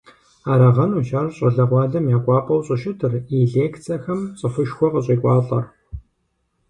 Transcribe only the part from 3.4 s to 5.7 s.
лекцэхэм цӀыхушхуэ къыщӀекӀуалӀэр.